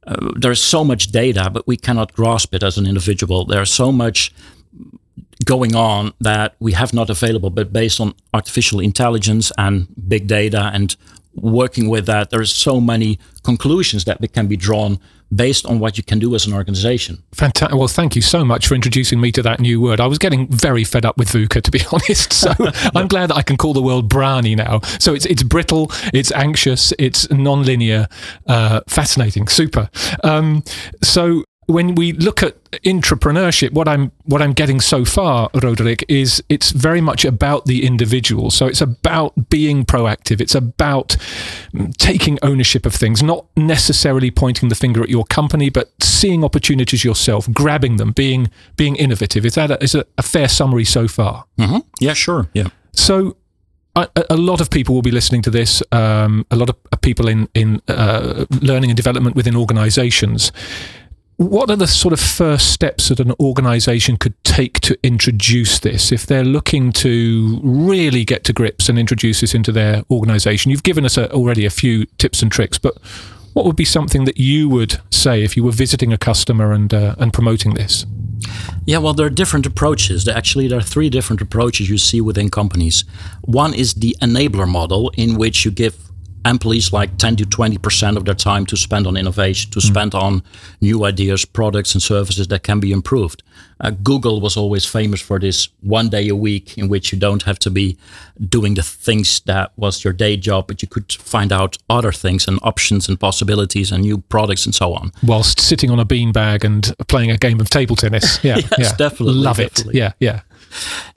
uh, 0.07 0.33
there's 0.37 0.63
so 0.63 0.85
much 0.85 1.13
data, 1.13 1.51
but 1.51 1.67
we 1.67 1.77
cannot 1.77 2.13
grasp 2.13 2.55
it 2.55 2.63
as 2.63 2.77
an 2.79 2.87
individual. 2.87 3.45
There's 3.45 3.73
so 3.73 3.93
much 3.93 4.33
going 5.45 5.75
on 5.75 6.13
that 6.21 6.55
we 6.61 6.73
have 6.73 6.93
not 6.93 7.11
available, 7.11 7.51
but 7.51 7.73
based 7.73 8.01
on 8.01 8.15
artificial 8.35 8.81
intelligence 8.81 9.53
and 9.57 9.89
big 10.09 10.27
data 10.27 10.71
and 10.75 10.97
working 11.35 11.89
with 11.89 12.07
that, 12.07 12.31
there's 12.31 12.55
so 12.55 12.81
many 12.81 13.19
conclusions 13.43 14.05
that 14.05 14.21
can 14.33 14.47
be 14.47 14.57
drawn 14.57 14.99
based 15.35 15.65
on 15.65 15.79
what 15.79 15.97
you 15.97 16.03
can 16.03 16.19
do 16.19 16.35
as 16.35 16.47
an 16.47 16.53
organization. 16.53 17.23
Fantastic. 17.33 17.79
Well, 17.79 17.89
thank 17.89 18.17
you 18.17 18.23
so 18.23 18.45
much 18.45 18.67
for 18.67 18.75
introducing 18.75 19.21
me 19.21 19.31
to 19.33 19.43
that 19.43 19.61
new 19.61 19.81
word. 19.81 20.01
I 20.01 20.07
was 20.07 20.19
getting 20.19 20.49
very 20.49 20.83
fed 20.83 21.07
up 21.07 21.17
with 21.17 21.29
VUCA, 21.29 21.63
to 21.63 21.71
be 21.71 21.81
honest. 21.93 22.33
So 22.33 22.53
I'm 22.95 23.07
glad 23.07 23.31
that 23.31 23.37
I 23.37 23.43
can 23.43 23.57
call 23.57 23.73
the 23.73 23.83
world 23.83 24.09
brownie 24.09 24.57
now. 24.57 24.81
So 24.99 25.15
it's 25.15 25.27
it's 25.27 25.43
brittle, 25.43 25.93
it's 26.13 26.33
anxious, 26.33 26.93
it's 26.99 27.31
non-linear, 27.31 28.09
uh, 28.47 28.81
fascinating, 28.89 29.47
super. 29.47 29.89
Um, 30.25 30.65
so 31.03 31.45
when 31.67 31.95
we 31.95 32.13
look 32.13 32.43
at 32.43 32.63
intrapreneurship, 32.83 33.73
what 33.73 33.89
I'm 33.89 34.13
what 34.25 34.43
I'm 34.43 34.53
getting 34.53 34.81
so 34.81 35.05
far, 35.05 35.49
Roderik, 35.51 36.05
is 36.09 36.43
it's 36.49 36.73
very 36.73 37.01
much 37.01 37.25
about 37.25 37.67
the 37.67 37.87
individual. 37.87 38.51
So 38.51 38.67
it's 38.67 38.81
about 38.81 39.51
being 39.51 39.85
proactive. 39.85 40.41
It's 40.41 40.55
about 40.55 41.17
taking 41.99 42.39
ownership 42.43 42.87
of 42.87 42.95
things, 42.95 43.23
not 43.23 43.47
necessarily 43.57 44.31
pointing 44.31 44.69
the 44.69 44.75
finger 44.75 45.03
at 45.03 45.09
your 45.09 45.25
company, 45.25 45.71
but 45.71 45.91
seeing 46.03 46.45
opportunities 46.45 47.05
yourself, 47.05 47.51
grabbing 47.53 47.97
them, 47.97 48.13
being 48.13 48.51
being 48.77 48.97
innovative. 48.97 49.47
Is 49.47 49.55
that 49.55 49.71
a, 49.71 49.83
is 49.83 49.95
a, 49.95 50.05
a 50.19 50.23
fair 50.23 50.49
summary 50.49 50.85
so 50.85 51.07
far? 51.07 51.45
Mm-hmm. 51.59 51.79
Yeah, 52.01 52.15
sure. 52.15 52.49
Yeah. 52.53 52.69
So 52.93 53.37
a, 53.95 54.09
a, 54.31 54.37
lot 54.37 54.61
of 54.61 54.71
people 54.71 54.95
will 54.95 55.03
be 55.03 55.11
listening 55.11 55.43
to 55.43 55.51
this. 55.51 55.83
Um, 55.93 56.47
a 56.51 56.57
lot 56.57 56.71
of 56.71 57.01
people 57.01 57.29
in 57.29 57.49
in 57.55 57.81
uh, 57.87 58.47
learning 58.61 58.91
and 58.91 58.97
development 58.97 59.37
within 59.37 59.57
organisations 59.57 60.53
what 61.41 61.71
are 61.71 61.77
the 61.77 61.87
sort 61.87 62.13
of 62.13 62.21
first 62.21 62.71
steps 62.71 63.09
that 63.09 63.19
an 63.19 63.33
organization 63.41 64.19
could 64.19 64.35
take 64.45 64.79
to 64.81 64.99
introduce 65.03 65.79
this 65.79 66.13
if 66.13 66.27
they're 66.27 66.45
looking 66.45 66.93
to 66.93 67.59
really 67.63 68.27
get 68.27 68.45
to 68.45 68.53
grips 68.53 68.91
and 68.91 68.99
introduce 68.99 69.41
this 69.41 69.55
into 69.55 69.73
their 69.73 70.03
organization? 70.11 70.71
You've 70.71 70.83
given 70.83 71.07
us 71.07 71.17
a, 71.17 71.33
already 71.33 71.65
a 71.65 71.71
few 71.71 72.05
tips 72.19 72.43
and 72.43 72.53
tricks, 72.53 72.77
but 72.77 72.99
what 73.55 73.65
would 73.65 73.75
be 73.75 73.87
something 73.87 74.27
that 74.27 74.37
you 74.37 74.69
would 74.69 75.01
say 75.11 75.43
if 75.43 75.57
you 75.57 75.65
were 75.65 75.73
visiting 75.73 76.13
a 76.13 76.19
customer 76.19 76.73
and 76.73 76.93
uh, 76.93 77.15
and 77.19 77.33
promoting 77.33 77.73
this? 77.73 78.05
Yeah, 78.85 78.99
well, 78.99 79.15
there 79.15 79.25
are 79.25 79.31
different 79.31 79.65
approaches. 79.65 80.29
Actually, 80.29 80.69
there 80.69 80.79
are 80.79 80.83
three 80.83 81.09
different 81.09 81.41
approaches 81.41 81.89
you 81.89 81.97
see 81.97 82.21
within 82.21 82.51
companies. 82.51 83.05
One 83.41 83.73
is 83.73 83.95
the 83.95 84.15
enabler 84.21 84.69
model, 84.69 85.11
in 85.17 85.39
which 85.39 85.65
you 85.65 85.71
give 85.71 86.10
employees 86.45 86.93
like 86.93 87.17
10 87.19 87.37
to 87.37 87.45
20% 87.45 88.17
of 88.17 88.25
their 88.25 88.35
time 88.35 88.67
to 88.67 88.77
spend 88.77 89.07
on 89.07 89.17
innovation, 89.17 89.71
to 89.73 89.79
mm. 89.79 89.83
spend 89.83 90.15
on 90.15 90.43
new 90.81 91.05
ideas, 91.05 91.45
products, 91.45 91.95
and 91.95 92.03
services 92.03 92.49
that 92.49 92.63
can 92.63 92.81
be 92.81 92.93
improved. 92.93 93.43
Uh, 93.81 93.91
Google 93.91 94.41
was 94.41 94.57
always 94.57 94.85
famous 94.85 95.21
for 95.21 95.39
this 95.39 95.69
one 95.81 96.11
day 96.11 96.29
a 96.29 96.37
week 96.37 96.77
in 96.77 96.89
which 96.89 97.13
you 97.13 97.19
don't 97.19 97.43
have 97.45 97.59
to 97.61 97.71
be 97.71 97.97
doing 98.49 98.75
the 98.75 98.83
things 98.83 99.41
that 99.41 99.73
was 99.77 100.05
your 100.05 100.13
day 100.13 100.37
job, 100.37 100.67
but 100.67 100.83
you 100.83 100.89
could 100.89 101.11
find 101.13 101.53
out 101.53 101.79
other 101.89 102.13
things 102.13 102.47
and 102.47 102.59
options 102.63 103.09
and 103.09 103.19
possibilities 103.19 103.91
and 103.91 104.03
new 104.03 104.19
products 104.19 104.67
and 104.67 104.75
so 104.75 104.93
on. 104.93 105.13
Whilst 105.23 105.61
sitting 105.61 105.91
on 105.91 105.99
a 105.99 106.05
beanbag 106.05 106.63
and 106.65 106.95
playing 107.09 107.31
a 107.31 107.39
game 107.39 107.61
of 107.61 107.71
table 107.71 107.97
tennis. 107.97 108.39
Yeah, 108.51 108.57
yes, 108.57 108.73
yeah. 108.79 108.97
definitely. 108.97 109.35
Love 109.35 109.59
definitely. 109.59 109.95
it. 109.95 109.99
Yeah, 109.99 110.13
yeah. 110.19 110.41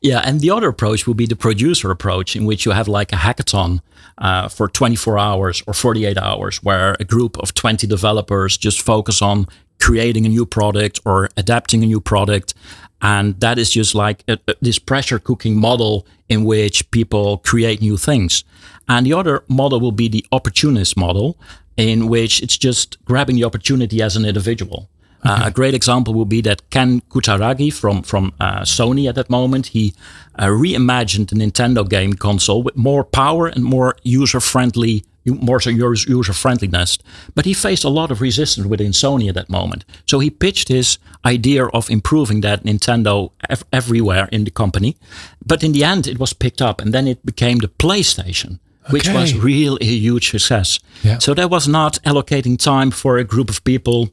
Yeah, 0.02 0.20
and 0.20 0.42
the 0.42 0.50
other 0.50 0.70
approach 0.70 1.08
will 1.08 1.14
be 1.14 1.26
the 1.26 1.36
producer 1.36 1.92
approach, 1.92 2.36
in 2.36 2.46
which 2.46 2.66
you 2.66 2.72
have 2.72 2.88
like 2.88 3.14
a 3.14 3.18
hackathon 3.18 3.82
uh, 4.18 4.48
for 4.48 4.68
24 4.68 5.18
hours 5.18 5.64
or 5.68 5.74
48 5.74 6.18
hours, 6.18 6.64
where 6.64 6.96
a 7.00 7.04
group 7.04 7.38
of 7.40 7.54
20 7.54 7.88
developers 7.88 8.58
just 8.58 8.82
focus 8.82 9.22
on 9.22 9.48
creating 9.80 10.26
a 10.26 10.30
new 10.30 10.46
product 10.46 11.00
or 11.06 11.30
adapting 11.38 11.84
a 11.84 11.86
new 11.86 12.00
product. 12.00 12.54
And 13.02 13.38
that 13.42 13.60
is 13.60 13.70
just 13.70 13.96
like 13.96 14.24
a, 14.28 14.40
a, 14.48 14.56
this 14.62 14.80
pressure 14.80 15.20
cooking 15.20 15.60
model 15.60 16.08
in 16.30 16.46
which 16.46 16.90
people 16.92 17.40
create 17.40 17.82
new 17.82 17.98
things. 17.98 18.46
And 18.88 19.06
the 19.06 19.14
other 19.14 19.44
model 19.48 19.80
will 19.80 19.92
be 19.92 20.08
the 20.08 20.26
opportunist 20.32 20.96
model, 20.96 21.38
in 21.76 22.08
which 22.08 22.42
it's 22.42 22.58
just 22.58 23.04
grabbing 23.06 23.36
the 23.36 23.44
opportunity 23.44 24.02
as 24.02 24.16
an 24.16 24.26
individual. 24.26 24.90
Uh, 25.24 25.44
a 25.46 25.52
great 25.52 25.74
example 25.74 26.14
would 26.14 26.30
be 26.30 26.42
that 26.42 26.70
Ken 26.70 27.02
Kutaragi 27.10 27.72
from 27.72 28.04
from 28.04 28.34
uh, 28.40 28.62
Sony 28.62 29.08
at 29.08 29.16
that 29.16 29.30
moment 29.30 29.68
he 29.68 29.94
uh, 30.38 30.48
reimagined 30.48 31.30
the 31.30 31.36
Nintendo 31.36 31.88
game 31.88 32.14
console 32.14 32.64
with 32.64 32.76
more 32.76 33.04
power 33.04 33.48
and 33.48 33.64
more 33.64 33.96
user 34.04 34.40
friendly 34.40 35.04
more 35.26 35.60
user 35.62 36.34
friendliness. 36.34 36.98
But 37.36 37.46
he 37.46 37.54
faced 37.54 37.84
a 37.84 37.90
lot 37.90 38.12
of 38.12 38.22
resistance 38.22 38.68
within 38.68 38.92
Sony 38.92 39.30
at 39.30 39.36
that 39.36 39.50
moment. 39.50 39.86
So 40.06 40.20
he 40.20 40.30
pitched 40.30 40.68
his 40.68 40.98
idea 41.26 41.66
of 41.68 41.90
improving 41.90 42.42
that 42.42 42.64
Nintendo 42.64 43.32
ev- 43.50 43.64
everywhere 43.72 44.28
in 44.32 44.44
the 44.44 44.52
company. 44.52 44.98
But 45.46 45.64
in 45.64 45.72
the 45.72 45.84
end, 45.84 46.08
it 46.08 46.20
was 46.20 46.34
picked 46.34 46.62
up, 46.62 46.82
and 46.82 46.94
then 46.94 47.08
it 47.08 47.26
became 47.26 47.60
the 47.60 47.70
PlayStation. 47.70 48.60
Which 48.90 49.08
was 49.08 49.34
really 49.34 49.78
a 49.82 49.98
huge 49.98 50.30
success. 50.32 50.78
Yeah. 51.04 51.20
So 51.20 51.34
that 51.36 51.50
was 51.50 51.70
not 51.70 52.00
allocating 52.04 52.58
time 52.58 52.92
for 52.92 53.18
a 53.18 53.24
group 53.24 53.50
of 53.50 53.64
people 53.64 54.10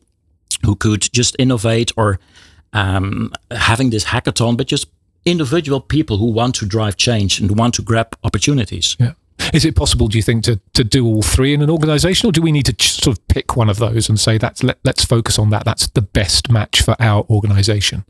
who 0.64 0.76
could 0.76 1.08
just 1.12 1.36
innovate 1.38 1.92
or 1.96 2.18
um, 2.72 3.32
having 3.50 3.90
this 3.90 4.04
hackathon, 4.04 4.56
but 4.56 4.66
just 4.66 4.88
individual 5.24 5.80
people 5.80 6.16
who 6.16 6.30
want 6.30 6.54
to 6.56 6.66
drive 6.66 6.96
change 6.96 7.40
and 7.40 7.58
want 7.58 7.74
to 7.74 7.82
grab 7.82 8.16
opportunities. 8.24 8.96
Yeah. 8.98 9.12
Is 9.54 9.64
it 9.64 9.74
possible, 9.74 10.06
do 10.06 10.18
you 10.18 10.22
think, 10.22 10.44
to, 10.44 10.60
to 10.74 10.84
do 10.84 11.06
all 11.06 11.22
three 11.22 11.54
in 11.54 11.62
an 11.62 11.70
organization, 11.70 12.28
or 12.28 12.32
do 12.32 12.42
we 12.42 12.52
need 12.52 12.66
to 12.66 12.74
sort 12.86 13.16
of 13.16 13.26
pick 13.28 13.56
one 13.56 13.70
of 13.70 13.78
those 13.78 14.08
and 14.08 14.20
say 14.20 14.38
that's 14.38 14.62
let, 14.62 14.78
let's 14.84 15.04
focus 15.04 15.38
on 15.38 15.50
that? 15.50 15.64
That's 15.64 15.88
the 15.88 16.02
best 16.02 16.50
match 16.50 16.82
for 16.82 16.94
our 17.00 17.24
organization. 17.30 18.04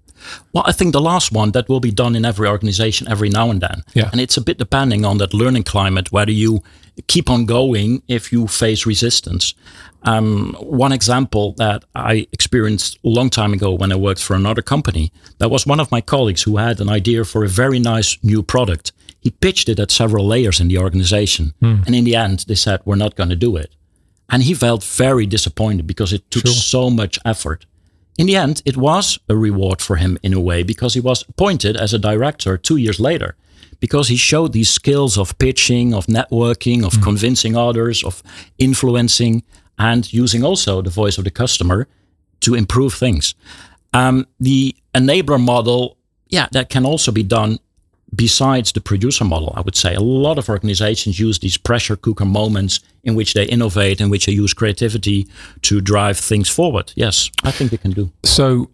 Well, 0.53 0.65
I 0.67 0.73
think 0.73 0.93
the 0.93 1.01
last 1.01 1.33
one 1.33 1.53
that 1.53 1.69
will 1.69 1.81
be 1.81 1.93
done 1.93 2.15
in 2.15 2.25
every 2.25 2.49
organization 2.49 3.09
every 3.09 3.31
now 3.31 3.51
and 3.51 3.61
then. 3.61 3.83
Yeah. 3.95 4.11
And 4.13 4.21
it's 4.21 4.37
a 4.37 4.41
bit 4.41 4.59
depending 4.59 5.05
on 5.05 5.19
that 5.19 5.33
learning 5.33 5.63
climate, 5.63 6.13
whether 6.13 6.33
you 6.33 6.63
keep 7.07 7.31
on 7.31 7.47
going 7.47 8.03
if 8.09 8.33
you 8.33 8.47
face 8.47 8.87
resistance. 8.87 9.55
Um, 10.03 10.57
one 10.61 10.93
example 10.93 11.53
that 11.59 11.85
I 11.95 12.27
experienced 12.33 12.99
a 13.05 13.09
long 13.09 13.29
time 13.29 13.53
ago 13.53 13.75
when 13.75 13.93
I 13.93 13.97
worked 13.97 14.23
for 14.23 14.35
another 14.35 14.63
company, 14.63 15.13
that 15.39 15.51
was 15.51 15.67
one 15.67 15.81
of 15.81 15.91
my 15.91 16.01
colleagues 16.01 16.43
who 16.43 16.57
had 16.57 16.81
an 16.81 16.89
idea 16.89 17.25
for 17.25 17.45
a 17.45 17.49
very 17.49 17.79
nice 17.79 18.17
new 18.23 18.43
product. 18.43 18.93
He 19.21 19.31
pitched 19.31 19.69
it 19.69 19.79
at 19.79 19.91
several 19.91 20.27
layers 20.27 20.61
in 20.61 20.69
the 20.69 20.79
organization. 20.79 21.53
Mm. 21.61 21.87
And 21.87 21.95
in 21.95 22.05
the 22.05 22.17
end, 22.17 22.45
they 22.49 22.55
said, 22.55 22.81
we're 22.85 22.97
not 22.97 23.17
going 23.17 23.29
to 23.29 23.37
do 23.37 23.57
it. 23.57 23.75
And 24.31 24.43
he 24.43 24.55
felt 24.55 24.83
very 24.85 25.27
disappointed 25.27 25.87
because 25.87 26.13
it 26.13 26.31
took 26.31 26.47
sure. 26.47 26.55
so 26.55 26.89
much 26.89 27.19
effort. 27.25 27.67
In 28.17 28.27
the 28.27 28.37
end, 28.37 28.63
it 28.65 28.77
was 28.77 29.19
a 29.29 29.37
reward 29.37 29.83
for 29.83 29.97
him 29.97 30.19
in 30.23 30.33
a 30.33 30.41
way 30.41 30.63
because 30.63 30.95
he 30.95 31.01
was 31.01 31.25
appointed 31.29 31.77
as 31.77 31.93
a 31.93 31.99
director 31.99 32.57
two 32.57 32.77
years 32.77 33.01
later 33.01 33.37
because 33.81 34.09
he 34.09 34.17
showed 34.17 34.53
these 34.53 34.71
skills 34.71 35.19
of 35.19 35.37
pitching, 35.39 35.95
of 35.95 36.07
networking, 36.07 36.85
of 36.85 36.93
mm. 36.93 37.03
convincing 37.03 37.57
others, 37.57 38.05
of 38.05 38.23
influencing, 38.59 39.43
and 39.79 40.13
using 40.13 40.45
also 40.45 40.83
the 40.83 40.91
voice 40.91 41.19
of 41.19 41.25
the 41.25 41.31
customer 41.31 41.89
to 42.41 42.55
improve 42.55 42.95
things. 42.95 43.35
Um, 43.93 44.27
the 44.39 44.77
enabler 44.95 45.43
model, 45.43 45.97
yeah, 46.29 46.49
that 46.53 46.69
can 46.69 46.85
also 46.85 47.11
be 47.11 47.23
done 47.23 47.59
besides 48.15 48.73
the 48.73 48.81
producer 48.81 49.25
model, 49.25 49.53
I 49.57 49.61
would 49.61 49.77
say. 49.77 49.95
A 49.95 50.01
lot 50.01 50.39
of 50.39 50.49
organizations 50.49 51.19
use 51.19 51.39
these 51.39 51.57
pressure 51.57 51.97
cooker 51.97 52.25
moments 52.25 52.81
in 53.05 53.15
which 53.15 53.35
they 53.35 53.45
innovate, 53.45 54.01
in 54.01 54.11
which 54.11 54.27
they 54.27 54.33
use 54.33 54.53
creativity 54.53 55.27
to 55.63 55.81
drive 55.81 56.19
things 56.19 56.49
forward. 56.49 56.93
Yes, 56.97 57.31
I 57.45 57.51
think 57.51 57.71
they 57.71 57.77
can 57.77 57.93
do. 57.93 58.11
So 58.25 58.71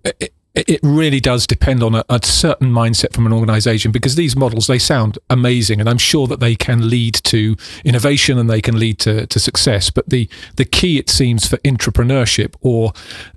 it, 0.57 0.81
really 0.83 1.21
does 1.21 1.47
depend 1.47 1.83
on 1.83 1.95
a, 1.95 2.05
a, 2.09 2.21
certain 2.25 2.73
mindset 2.73 3.13
from 3.13 3.27
an 3.27 3.33
organization 3.33 3.93
because 3.93 4.15
these 4.15 4.35
models, 4.35 4.67
they 4.67 4.79
sound 4.79 5.19
amazing 5.29 5.81
and 5.81 5.89
I'm 5.89 5.99
sure 5.99 6.27
that 6.29 6.41
they 6.41 6.55
can 6.55 6.89
lead 6.89 7.15
to 7.25 7.57
innovation 7.85 8.39
and 8.39 8.49
they 8.49 8.63
can 8.63 8.79
lead 8.79 8.99
to, 9.01 9.27
to 9.27 9.39
success. 9.39 9.91
But 9.91 10.09
the, 10.09 10.29
the 10.57 10.65
key, 10.65 10.99
it 10.99 11.11
seems, 11.11 11.47
for 11.47 11.59
intrapreneurship 11.59 12.55
or 12.63 12.93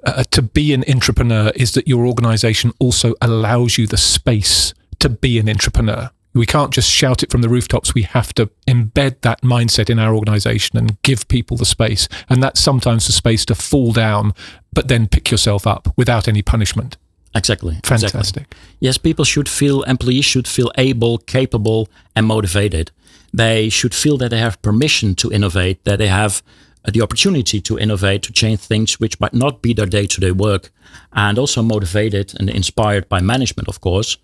uh, 0.05 0.23
to 0.31 0.41
be 0.41 0.73
an 0.73 0.85
entrepreneur 0.87 1.51
is 1.55 1.73
that 1.73 1.87
your 1.87 2.05
organization 2.07 2.71
also 2.79 3.13
allows 3.21 3.77
you 3.77 3.85
the 3.85 3.97
space 3.97 4.73
to 4.99 5.09
be 5.09 5.39
an 5.39 5.49
entrepreneur. 5.49 6.11
We 6.33 6.45
can't 6.45 6.71
just 6.71 6.89
shout 6.89 7.23
it 7.23 7.31
from 7.31 7.41
the 7.41 7.49
rooftops. 7.49 7.95
We 7.95 8.03
have 8.03 8.33
to 8.35 8.49
embed 8.67 9.21
that 9.21 9.41
mindset 9.41 9.89
in 9.89 9.99
our 9.99 10.13
organization 10.13 10.77
and 10.77 11.01
give 11.01 11.27
people 11.27 11.57
the 11.57 11.65
space. 11.65 12.07
And 12.29 12.41
that's 12.41 12.61
sometimes 12.61 13.07
the 13.07 13.13
space 13.13 13.45
to 13.45 13.55
fall 13.55 13.91
down, 13.91 14.33
but 14.71 14.87
then 14.87 15.07
pick 15.07 15.31
yourself 15.31 15.65
up 15.65 15.91
without 15.97 16.27
any 16.27 16.41
punishment. 16.41 16.97
Exactly. 17.35 17.79
Fantastic. 17.83 18.19
Exactly. 18.19 18.45
Yes, 18.79 18.97
people 18.97 19.25
should 19.25 19.47
feel, 19.47 19.83
employees 19.83 20.25
should 20.25 20.47
feel 20.47 20.71
able, 20.77 21.19
capable, 21.19 21.87
and 22.15 22.25
motivated. 22.25 22.91
They 23.33 23.69
should 23.69 23.93
feel 23.93 24.17
that 24.17 24.29
they 24.29 24.39
have 24.39 24.61
permission 24.61 25.15
to 25.15 25.31
innovate, 25.31 25.83
that 25.83 25.99
they 25.99 26.07
have 26.07 26.41
uh, 26.85 26.91
the 26.91 27.01
opportunity 27.01 27.61
to 27.61 27.77
innovate, 27.77 28.23
to 28.23 28.33
change 28.33 28.59
things 28.59 28.99
which 28.99 29.19
might 29.19 29.33
not 29.33 29.61
be 29.61 29.73
their 29.73 29.85
day 29.85 30.07
to 30.07 30.21
day 30.21 30.31
work, 30.31 30.71
and 31.13 31.37
also 31.37 31.61
motivated 31.61 32.33
and 32.39 32.49
inspired 32.49 33.07
by 33.07 33.21
management, 33.21 33.67
of 33.67 33.79
course, 33.79 34.17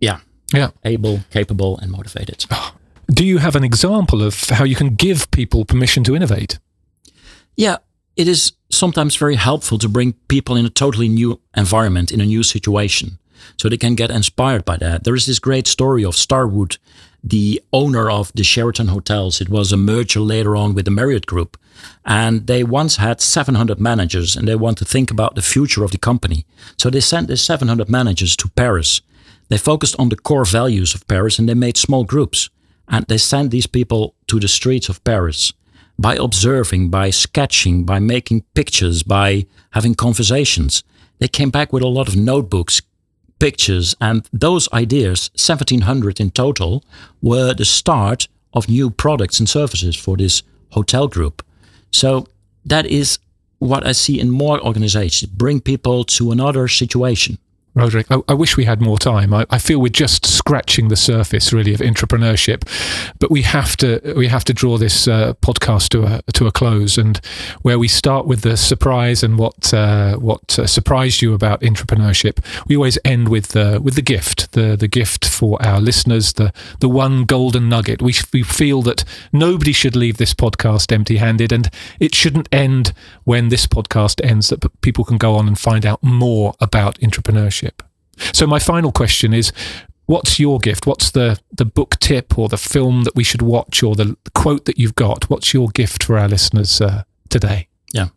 yeah. 0.00 0.20
Yeah. 0.54 0.70
Able, 0.84 1.20
capable, 1.30 1.78
and 1.78 1.90
motivated. 1.90 2.46
Ah. 2.50 2.74
Do 3.10 3.24
you 3.24 3.38
have 3.38 3.56
an 3.56 3.64
example 3.64 4.22
of 4.22 4.48
how 4.50 4.64
you 4.64 4.74
can 4.74 4.94
give 4.94 5.30
people 5.30 5.64
permission 5.64 6.04
to 6.04 6.16
innovate? 6.16 6.58
Yeah, 7.56 7.78
it 8.16 8.28
is 8.28 8.52
sometimes 8.78 9.16
very 9.16 9.36
helpful 9.36 9.78
to 9.78 9.88
bring 9.88 10.14
people 10.28 10.56
in 10.56 10.66
a 10.66 10.70
totally 10.70 11.08
new 11.08 11.40
environment, 11.56 12.12
in 12.12 12.20
a 12.20 12.26
new 12.26 12.42
situation, 12.42 13.18
so 13.58 13.68
they 13.68 13.76
can 13.76 13.94
get 13.94 14.10
inspired 14.10 14.64
by 14.64 14.76
that. 14.76 15.04
There 15.04 15.14
is 15.14 15.26
this 15.26 15.38
great 15.38 15.66
story 15.66 16.04
of 16.04 16.16
Starwood 16.16 16.78
the 17.22 17.62
owner 17.72 18.10
of 18.10 18.32
the 18.34 18.44
Sheraton 18.44 18.88
hotels. 18.88 19.40
It 19.40 19.48
was 19.48 19.72
a 19.72 19.76
merger 19.76 20.20
later 20.20 20.56
on 20.56 20.74
with 20.74 20.84
the 20.84 20.90
Marriott 20.90 21.26
Group. 21.26 21.56
And 22.04 22.46
they 22.46 22.64
once 22.64 22.96
had 22.96 23.20
700 23.20 23.80
managers 23.80 24.36
and 24.36 24.46
they 24.46 24.54
want 24.54 24.78
to 24.78 24.84
think 24.84 25.10
about 25.10 25.34
the 25.34 25.42
future 25.42 25.84
of 25.84 25.90
the 25.90 25.98
company. 25.98 26.46
So 26.76 26.90
they 26.90 27.00
sent 27.00 27.28
the 27.28 27.36
700 27.36 27.88
managers 27.88 28.36
to 28.36 28.48
Paris. 28.48 29.00
They 29.48 29.58
focused 29.58 29.96
on 29.98 30.08
the 30.08 30.16
core 30.16 30.44
values 30.44 30.94
of 30.94 31.06
Paris 31.06 31.38
and 31.38 31.48
they 31.48 31.54
made 31.54 31.76
small 31.76 32.04
groups. 32.04 32.50
And 32.88 33.04
they 33.06 33.18
sent 33.18 33.50
these 33.50 33.66
people 33.66 34.14
to 34.28 34.40
the 34.40 34.48
streets 34.48 34.88
of 34.88 35.02
Paris 35.04 35.52
by 35.98 36.14
observing, 36.14 36.90
by 36.90 37.10
sketching, 37.10 37.84
by 37.84 37.98
making 37.98 38.42
pictures, 38.54 39.02
by 39.02 39.46
having 39.70 39.94
conversations. 39.94 40.84
They 41.18 41.28
came 41.28 41.50
back 41.50 41.72
with 41.72 41.82
a 41.82 41.88
lot 41.88 42.08
of 42.08 42.16
notebooks, 42.16 42.80
pictures, 43.38 43.96
and 44.00 44.28
those 44.32 44.72
ideas, 44.72 45.30
1700 45.34 46.20
in 46.20 46.30
total, 46.30 46.84
were 47.20 47.52
the 47.52 47.64
start 47.64 48.28
of 48.52 48.68
new 48.68 48.90
products 48.90 49.38
and 49.40 49.48
services 49.48 49.96
for 49.96 50.16
this 50.16 50.42
hotel 50.70 51.08
group. 51.08 51.44
So 51.90 52.26
that 52.64 52.86
is 52.86 53.18
what 53.58 53.86
I 53.86 53.92
see 53.92 54.20
in 54.20 54.30
more 54.30 54.60
organizations 54.60 55.30
bring 55.32 55.60
people 55.60 56.04
to 56.04 56.30
another 56.30 56.68
situation. 56.68 57.38
Roderik, 57.78 58.06
I, 58.10 58.32
I, 58.32 58.34
wish 58.34 58.56
we 58.56 58.64
had 58.64 58.80
more 58.80 58.98
time. 58.98 59.32
I, 59.32 59.46
I, 59.50 59.58
feel 59.58 59.80
we're 59.80 59.88
just 59.88 60.26
scratching 60.26 60.88
the 60.88 60.96
surface, 60.96 61.52
really, 61.52 61.72
of 61.72 61.80
intrapreneurship, 61.80 62.66
but 63.18 63.30
we 63.30 63.42
have 63.42 63.76
to 63.78 64.14
we 64.16 64.26
have 64.28 64.44
to 64.44 64.52
draw 64.52 64.78
this 64.78 65.06
uh, 65.06 65.34
podcast 65.34 65.90
to 65.90 66.04
a 66.04 66.22
to 66.32 66.46
a 66.46 66.52
close, 66.52 66.98
and 66.98 67.18
where 67.62 67.78
we 67.78 67.86
start 67.86 68.26
with 68.26 68.40
the 68.40 68.56
surprise 68.56 69.22
and 69.22 69.38
what 69.38 69.72
uh, 69.72 70.16
what 70.16 70.58
uh, 70.58 70.66
surprised 70.66 71.22
you 71.22 71.34
about 71.34 71.60
intrapreneurship, 71.60 72.44
we 72.66 72.76
always 72.76 72.98
end 73.04 73.28
with 73.28 73.48
the 73.48 73.80
with 73.82 73.94
the 73.94 74.02
gift, 74.02 74.52
the 74.52 74.76
the 74.76 74.88
gift 74.88 75.28
for 75.28 75.60
our 75.64 75.80
listeners, 75.80 76.32
the 76.32 76.52
the 76.80 76.88
one 76.88 77.24
golden 77.24 77.68
nugget. 77.68 78.02
We 78.02 78.14
we 78.32 78.42
feel 78.42 78.82
that 78.82 79.04
nobody 79.32 79.72
should 79.72 79.94
leave 79.94 80.16
this 80.16 80.34
podcast 80.34 80.92
empty-handed, 80.92 81.52
and 81.52 81.70
it 82.00 82.14
shouldn't 82.14 82.48
end 82.50 82.92
when 83.24 83.50
this 83.50 83.66
podcast 83.66 84.24
ends. 84.24 84.48
That 84.48 84.80
people 84.80 85.04
can 85.04 85.18
go 85.18 85.36
on 85.36 85.46
and 85.46 85.58
find 85.58 85.86
out 85.86 86.02
more 86.02 86.54
about 86.60 86.98
intrapreneurship. 87.00 87.67
So 88.32 88.46
my 88.46 88.58
final 88.58 88.92
question 88.92 89.32
is 89.32 89.52
what's 90.06 90.40
your 90.40 90.58
gift? 90.58 90.86
What's 90.86 91.10
the 91.10 91.38
the 91.52 91.64
book 91.64 91.98
tip 92.00 92.38
or 92.38 92.48
the 92.48 92.56
film 92.56 93.04
that 93.04 93.14
we 93.14 93.24
should 93.24 93.42
watch 93.42 93.82
or 93.82 93.94
the 93.94 94.16
quote 94.34 94.64
that 94.64 94.78
you've 94.78 94.94
got? 94.94 95.30
What's 95.30 95.54
your 95.54 95.68
gift 95.68 96.04
for 96.04 96.18
our 96.18 96.28
listeners 96.28 96.80
uh, 96.80 97.04
today? 97.28 97.68
Yeah. 97.92 98.08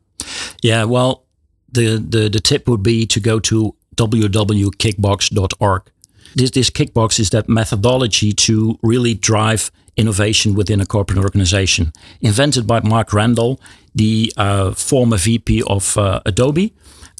Yeah, 0.62 0.86
well, 0.86 1.25
the, 1.72 1.98
the 1.98 2.29
the 2.29 2.39
tip 2.39 2.67
would 2.67 2.84
be 2.84 3.05
to 3.08 3.20
go 3.20 3.39
to 3.39 3.75
www.kickbox.org. 3.96 5.81
This 6.36 6.51
this 6.51 6.70
kickbox 6.70 7.20
is 7.20 7.29
that 7.31 7.50
methodology 7.50 8.31
to 8.34 8.79
really 8.81 9.13
drive 9.13 9.72
innovation 9.98 10.55
within 10.55 10.79
a 10.79 10.86
corporate 10.86 11.20
organization, 11.20 11.91
invented 12.22 12.65
by 12.65 12.79
Mark 12.79 13.13
Randall, 13.13 13.60
the 13.93 14.31
uh, 14.38 14.72
former 14.72 15.17
VP 15.17 15.63
of 15.67 15.98
uh, 15.98 16.22
Adobe. 16.25 16.74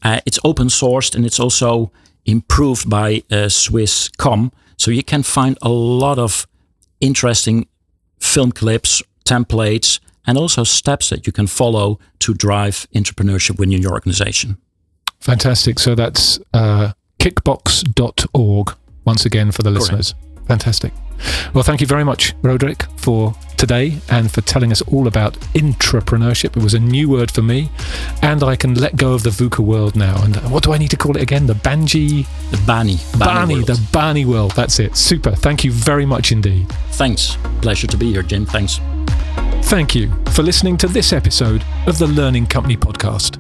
Uh, 0.04 0.22
it's 0.26 0.40
open 0.44 0.68
sourced 0.68 1.16
and 1.16 1.26
it's 1.26 1.40
also 1.40 1.92
improved 2.26 2.90
by 2.90 3.24
uh, 3.32 3.48
Swisscom. 3.48 4.52
So 4.78 4.92
you 4.92 5.04
can 5.04 5.24
find 5.24 5.58
a 5.62 5.70
lot 5.70 6.18
of 6.18 6.48
interesting 7.00 7.68
film 8.20 8.52
clips, 8.52 9.02
templates, 9.26 10.00
and 10.26 10.38
also 10.38 10.64
steps 10.64 11.10
that 11.10 11.26
you 11.26 11.34
can 11.34 11.48
follow 11.48 12.00
to 12.20 12.34
drive 12.34 12.88
intrapreneurship 12.96 13.58
within 13.58 13.82
your 13.82 13.94
organization. 13.94 14.58
Fantastic. 15.20 15.80
So 15.80 15.96
that's 15.96 16.40
uh, 16.54 16.94
kickbox.org 17.20 18.76
once 19.06 19.26
again 19.26 19.52
for 19.52 19.64
the 19.64 19.70
Correct. 19.72 19.82
listeners. 19.94 20.16
Fantastic. 20.48 20.94
Well, 21.54 21.64
thank 21.64 21.82
you 21.82 21.88
very 21.88 22.04
much, 22.04 22.36
Roderik, 22.42 22.88
for 23.00 23.34
today 23.62 24.00
and 24.10 24.32
for 24.32 24.42
telling 24.42 24.72
us 24.72 24.82
all 24.82 25.08
about 25.08 25.34
intrapreneurship. 25.54 26.58
It 26.58 26.64
was 26.64 26.74
a 26.74 26.80
new 26.80 27.08
word 27.08 27.30
for 27.30 27.44
me, 27.44 27.70
and 28.24 28.44
I 28.44 28.56
can 28.56 28.74
let 28.74 28.98
go 28.98 29.14
of 29.14 29.22
the 29.22 29.30
VUCA 29.30 29.60
world 29.60 29.96
now. 29.96 30.22
And 30.24 30.36
uh, 30.36 30.42
what 30.42 30.64
do 30.64 30.74
I 30.74 30.80
need 30.80 30.90
to 30.90 30.98
call 30.98 31.16
it 31.16 31.22
again? 31.22 31.46
The 31.46 31.54
Banji? 31.54 32.26
The 32.50 32.58
Bani. 32.66 32.98
Bani, 33.18 33.54
Bani 33.54 33.64
the 33.64 33.88
Bani 33.94 34.26
world. 34.26 34.52
That's 34.56 34.80
it. 34.80 34.98
Super. 34.98 35.32
Thank 35.32 35.64
you 35.64 35.72
very 35.72 36.08
much 36.08 36.32
indeed. 36.32 36.68
Thanks. 36.94 37.38
Pleasure 37.62 37.88
to 37.88 37.98
be 37.98 38.12
here, 38.12 38.24
Jim. 38.24 38.46
Thanks. 38.48 38.80
Thank 39.66 39.94
you 39.94 40.12
for 40.32 40.42
listening 40.42 40.76
to 40.78 40.88
this 40.88 41.14
episode 41.14 41.64
of 41.86 42.00
the 42.00 42.08
Learning 42.08 42.48
Company 42.48 42.76
podcast. 42.76 43.38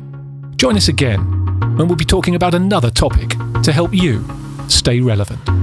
Join 0.56 0.78
us 0.78 0.88
again, 0.88 1.20
and 1.20 1.90
we'll 1.90 1.96
be 1.96 2.06
talking 2.06 2.36
about 2.36 2.54
another 2.54 2.92
topic 2.92 3.30
to 3.64 3.72
help 3.72 3.92
you 3.92 4.24
stay 4.68 5.02
relevant. 5.02 5.61